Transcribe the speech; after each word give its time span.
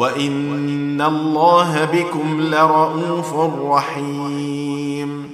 وان 0.00 1.00
الله 1.00 1.84
بكم 1.84 2.40
لرءوف 2.40 3.34
رحيم 3.60 5.30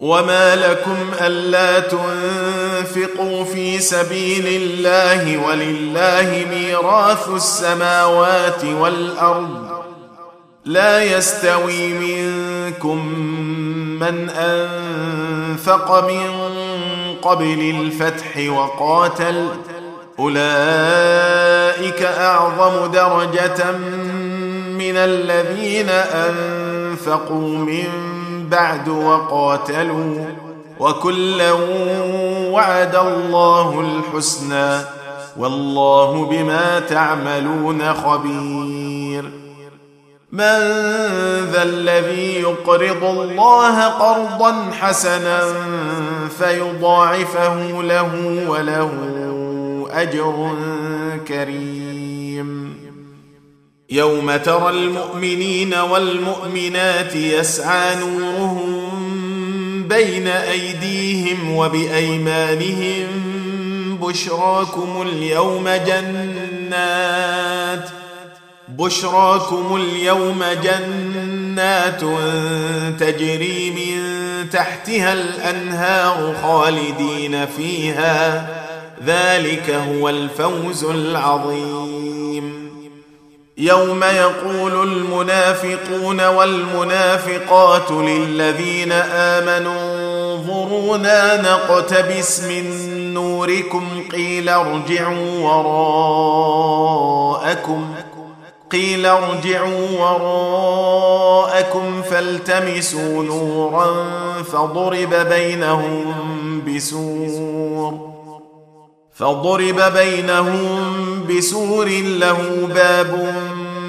وما 0.00 0.56
لكم 0.56 0.96
الا 1.20 1.80
تنفقوا 1.80 3.44
في 3.44 3.78
سبيل 3.78 4.46
الله 4.46 5.46
ولله 5.46 6.46
ميراث 6.50 7.28
السماوات 7.28 8.64
والارض 8.64 9.68
لا 10.64 11.04
يستوي 11.04 11.92
منكم 11.92 13.06
من 14.00 14.30
انفق 14.30 16.08
من 16.08 16.30
قبل 17.22 17.60
الفتح 17.80 18.36
وقاتل 18.48 19.48
اولئك 20.18 21.51
أعظم 22.02 22.92
درجة 22.92 23.72
من 24.78 24.96
الذين 24.96 25.88
أنفقوا 25.88 27.48
من 27.48 27.88
بعد 28.50 28.88
وقاتلوا 28.88 30.26
وكلا 30.80 31.52
وعد 32.50 32.96
الله 32.96 33.80
الحسنى 33.80 34.80
والله 35.36 36.24
بما 36.24 36.80
تعملون 36.80 37.94
خبير. 37.94 39.42
من 40.32 40.58
ذا 41.52 41.62
الذي 41.62 42.40
يقرض 42.40 43.04
الله 43.04 43.84
قرضا 43.84 44.70
حسنا 44.80 45.40
فيضاعفه 46.38 47.82
له 47.82 48.10
وله 48.48 48.90
أجر 49.92 50.52
كريم 51.28 52.76
يوم 53.90 54.36
ترى 54.36 54.70
المؤمنين 54.70 55.74
والمؤمنات 55.74 57.16
يسعى 57.16 57.96
نورهم 57.96 58.92
بين 59.88 60.28
أيديهم 60.28 61.56
وبأيمانهم 61.56 63.06
بشراكم 64.02 65.02
اليوم 65.08 65.68
جنات 65.86 67.12
بشراكم 68.68 69.76
اليوم 69.76 70.44
جنات 70.62 72.00
تجري 73.00 73.70
من 73.70 74.02
تحتها 74.50 75.12
الأنهار 75.12 76.36
خالدين 76.42 77.46
فيها 77.46 78.61
ذلك 79.06 79.70
هو 79.70 80.08
الفوز 80.08 80.84
العظيم. 80.84 82.72
يوم 83.58 84.04
يقول 84.04 84.88
المنافقون 84.88 86.26
والمنافقات 86.26 87.90
للذين 87.90 88.92
آمنوا 89.12 90.02
انظرونا 90.34 91.42
نقتبس 91.42 92.40
من 92.40 92.64
نوركم 93.14 93.88
قيل 94.12 94.48
ارجعوا 94.48 95.48
وراءكم 97.38 97.94
قيل 98.72 99.06
ارجعوا 99.06 99.88
وراءكم 100.00 102.02
فالتمسوا 102.02 103.22
نورا 103.22 103.94
فضرب 104.42 105.14
بينهم 105.14 106.14
بسور. 106.66 108.11
فضرب 109.14 109.80
بينهم 109.94 111.24
بسور 111.28 111.88
له 111.88 112.68
باب 112.74 113.34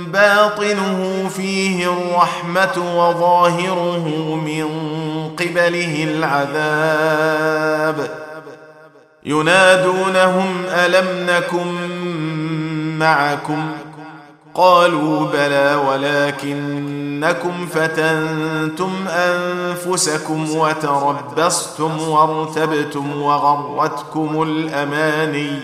باطنه 0.07 1.29
فيه 1.35 1.94
الرحمة 1.94 2.78
وظاهره 2.97 4.05
من 4.46 4.66
قبله 5.40 6.03
العذاب. 6.03 7.97
ينادونهم 9.25 10.64
ألم 10.70 11.29
نكن 11.29 11.67
معكم؟ 12.99 13.72
قالوا 14.55 15.26
بلى 15.26 15.76
ولكنكم 15.90 17.67
فتنتم 17.67 18.91
أنفسكم 19.08 20.55
وتربصتم 20.55 22.09
وارتبتم 22.09 23.22
وغرتكم 23.22 24.41
الأماني 24.41 25.59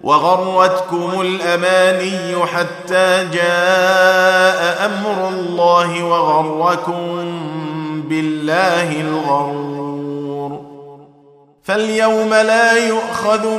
وغرتكم 0.00 1.20
الأماني 1.20 2.46
حتى 2.46 3.28
جاء 3.32 4.86
أمر 4.86 5.28
الله 5.28 6.04
وغركم 6.04 7.06
بالله 8.08 9.00
الغرور 9.00 10.60
فاليوم 11.62 12.28
لا 12.30 12.88
يؤخذ 12.88 13.58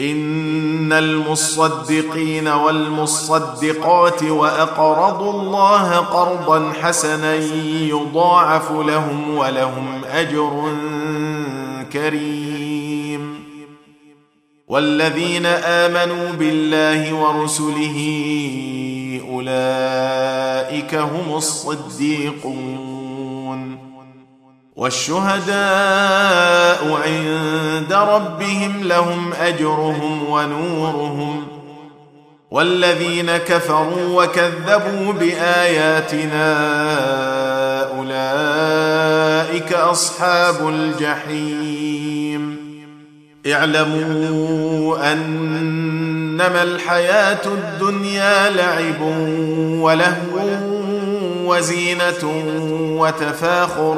إن 0.00 0.92
المصدقين 0.92 2.48
والمصدقات 2.48 4.22
وأقرضوا 4.22 5.32
الله 5.32 5.96
قرضا 5.96 6.72
حسنا 6.82 7.34
يضاعف 7.80 8.72
لهم 8.72 9.36
ولهم 9.36 10.04
أجر 10.04 10.74
كريم. 11.92 13.46
والذين 14.68 15.46
آمنوا 15.46 16.32
بالله 16.32 17.14
ورسله 17.14 17.98
أولئك 19.30 20.94
هم 20.94 21.36
الصديقون. 21.36 22.66
والشهداء 24.76 25.56
عند 27.04 27.92
ربهم 27.92 28.82
لهم 28.82 29.32
أجرهم 29.32 30.30
ونورهم 30.30 31.46
والذين 32.50 33.36
كفروا 33.36 34.24
وكذبوا 34.24 35.12
بآياتنا 35.12 36.56
أولئك 37.98 39.72
أصحاب 39.72 40.68
الجحيم. 40.68 42.56
اعلموا 43.52 45.12
أنما 45.12 46.62
الحياة 46.62 47.46
الدنيا 47.46 48.50
لعب 48.50 49.00
ولهو 49.80 50.40
وزينة 51.46 52.44
وتفاخر 53.00 53.96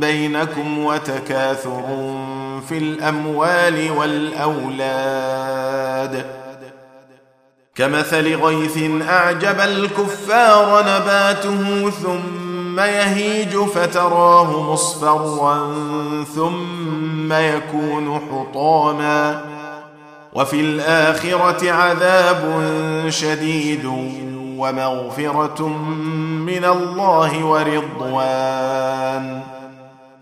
بينكم 0.00 0.84
وتكاثر 0.84 1.82
في 2.68 2.78
الأموال 2.78 3.90
والأولاد. 3.90 5.24
كمثل 7.74 8.36
غيث 8.36 8.78
أعجب 9.08 9.60
الكفار 9.60 10.80
نباته 10.80 11.90
ثم 11.90 12.80
يهيج 12.80 13.56
فتراه 13.56 14.72
مصفرا 14.72 15.74
ثم 16.34 17.32
يكون 17.32 18.20
حطاما. 18.30 19.44
وفي 20.32 20.60
الآخرة 20.60 21.72
عذاب 21.72 22.64
شديد 23.08 23.84
ومغفرة 24.58 25.68
من 26.46 26.64
الله 26.64 27.44
ورضوان. 27.44 29.43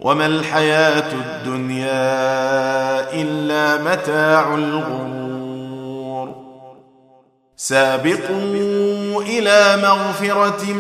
وما 0.03 0.27
الحياة 0.27 1.13
الدنيا 1.13 1.93
إلا 3.23 3.83
متاع 3.83 4.55
الغرور. 4.55 6.35
سابقوا 7.57 9.23
إلى 9.23 9.77
مغفرة 9.83 10.73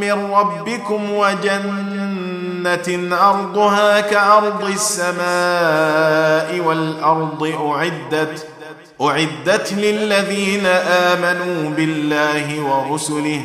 من 0.00 0.32
ربكم 0.32 1.10
وجنة 1.12 3.16
عرضها 3.16 4.00
كعرض 4.00 4.64
السماء 4.64 6.60
والأرض 6.66 7.42
أعدت 7.42 8.46
أعدت 9.00 9.72
للذين 9.72 10.66
آمنوا 10.66 11.70
بالله 11.70 12.60
ورسله 12.60 13.44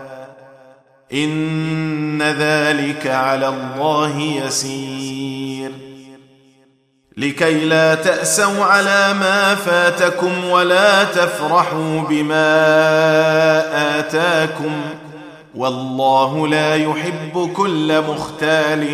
إن 1.13 2.21
ذلك 2.21 3.07
على 3.07 3.47
الله 3.47 4.19
يسير. 4.19 5.71
لكي 7.17 7.65
لا 7.65 7.95
تأسوا 7.95 8.63
على 8.65 9.13
ما 9.19 9.55
فاتكم 9.55 10.45
ولا 10.45 11.03
تفرحوا 11.03 12.01
بما 12.01 12.49
آتاكم 13.99 14.71
والله 15.55 16.47
لا 16.47 16.75
يحب 16.75 17.53
كل 17.55 18.01
مختال 18.01 18.87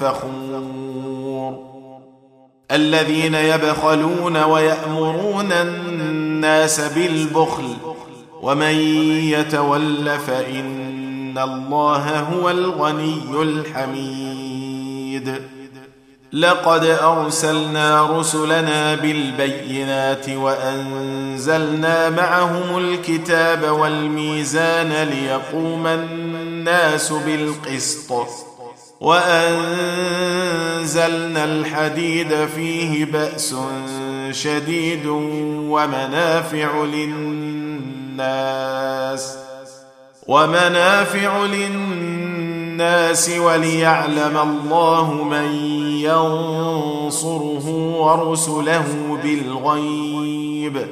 فخور. 0.00 1.72
الذين 2.70 3.34
يبخلون 3.34 4.36
ويأمرون 4.36 5.52
الناس 5.52 6.80
بالبخل 6.80 7.76
ومن 8.42 8.74
يتول 9.24 10.18
فإن 10.18 10.81
ان 11.32 11.38
الله 11.38 12.20
هو 12.20 12.50
الغني 12.50 13.42
الحميد 13.42 15.34
لقد 16.32 16.84
ارسلنا 16.84 18.18
رسلنا 18.18 18.94
بالبينات 18.94 20.28
وانزلنا 20.28 22.10
معهم 22.10 22.78
الكتاب 22.78 23.70
والميزان 23.70 24.92
ليقوم 25.08 25.86
الناس 25.86 27.12
بالقسط 27.12 28.12
وانزلنا 29.00 29.44
الحديد 31.44 32.46
فيه 32.56 33.04
باس 33.04 33.54
شديد 34.30 35.06
ومنافع 35.06 36.84
للناس 36.84 38.12
ومنافع 40.26 41.44
للناس 41.44 43.30
وليعلم 43.38 44.38
الله 44.38 45.12
من 45.12 45.54
ينصره 45.98 47.68
ورسله 47.98 49.18
بالغيب. 49.22 50.86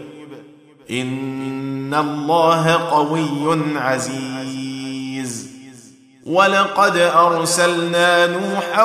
إن 0.90 1.94
الله 1.94 2.72
قوي 2.72 3.62
عزيز. 3.76 5.50
ولقد 6.26 6.96
أرسلنا 6.96 8.26
نوحا 8.26 8.84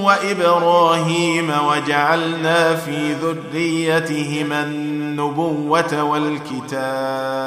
وإبراهيم 0.00 1.52
وجعلنا 1.68 2.76
في 2.76 3.12
ذريتهما 3.12 4.62
النبوة 4.62 6.02
والكتاب. 6.02 7.46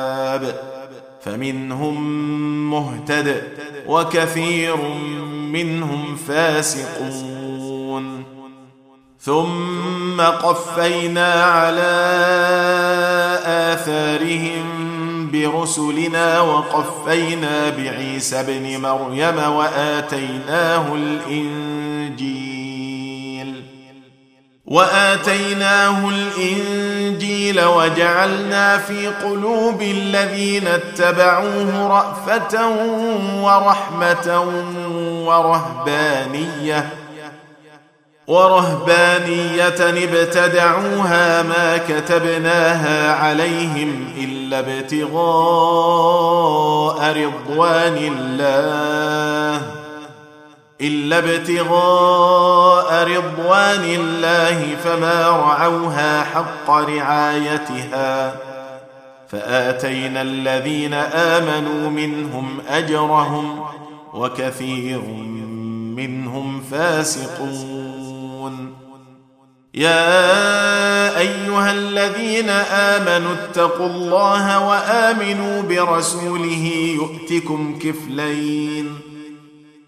فمنهم 1.22 1.96
مهتد 2.70 3.44
وكثير 3.88 4.78
منهم 5.52 6.16
فاسقون. 6.16 8.24
ثم 9.22 10.22
قفينا 10.22 11.34
على 11.34 11.92
آثارهم 13.46 14.66
برسلنا 15.32 16.42
وقفينا 16.42 17.70
بعيسى 17.70 18.40
ابن 18.40 18.82
مريم 18.82 19.38
وآتيناه 19.38 20.96
الإنجيل 20.96 22.49
وآتيناه 24.70 26.10
الإنجيل 26.10 27.62
وجعلنا 27.66 28.78
في 28.78 29.08
قلوب 29.08 29.82
الذين 29.82 30.68
اتبعوه 30.68 31.88
رأفة 31.88 32.68
ورحمة 33.44 34.42
ورهبانية 35.26 36.90
ورهبانية 38.28 39.68
ابتدعوها 39.80 41.44
ما 41.44 41.78
كتبناها 41.78 43.14
عليهم 43.14 44.14
إلا 44.18 44.60
ابتغاء 44.60 45.20
رضوان 47.18 47.98
الله 47.98 49.79
إلا 50.82 51.20
ابتغاء 51.20 53.04
رضوان 53.04 53.84
الله 53.84 54.76
فما 54.84 55.30
رعوها 55.30 56.24
حق 56.24 56.70
رعايتها 56.70 58.36
فآتينا 59.30 60.22
الذين 60.22 60.94
آمنوا 60.94 61.90
منهم 61.90 62.60
أجرهم 62.70 63.66
وكثير 64.14 65.02
منهم 65.96 66.62
فاسقون. 66.72 68.74
يا 69.74 71.20
أيها 71.20 71.72
الذين 71.72 72.50
آمنوا 72.50 73.34
اتقوا 73.34 73.88
الله 73.88 74.68
وآمنوا 74.68 75.62
برسوله 75.62 76.96
يؤتكم 76.96 77.80
كفلين. 77.80 79.00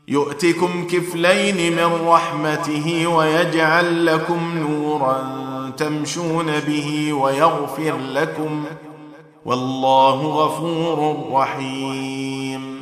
يؤتكم 0.08 0.88
كفلين 0.88 1.76
من 1.76 2.08
رحمته 2.08 3.08
ويجعل 3.08 4.06
لكم 4.06 4.58
نورا 4.58 5.22
تمشون 5.78 6.60
به 6.68 7.14
ويغفر 7.14 7.98
لكم 8.14 8.66
والله 9.46 10.22
غفور 10.22 11.30
رحيم. 11.32 12.82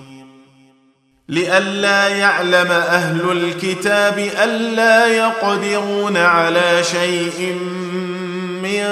لئلا 1.30 2.08
يعلم 2.08 2.72
أهل 2.72 3.32
الكتاب 3.32 4.18
ألا 4.44 5.08
يقدرون 5.08 6.18
على 6.18 6.84
شيء 6.84 7.54
من 8.64 8.90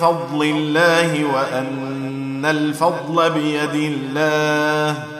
فضل 0.00 0.42
الله 0.42 1.24
وأن 1.24 2.44
الفضل 2.44 3.30
بيد 3.30 3.74
الله 3.74 5.19